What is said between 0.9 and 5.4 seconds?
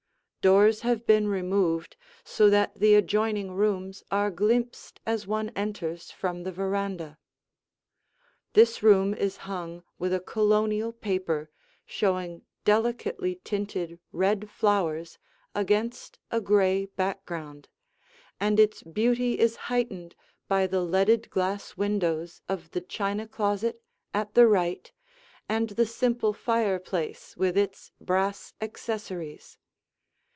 been removed so that the adjoining rooms are glimpsed as